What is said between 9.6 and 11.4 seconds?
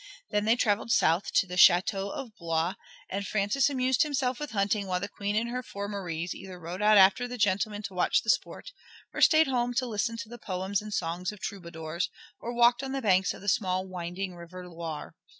to listen to the poems and songs of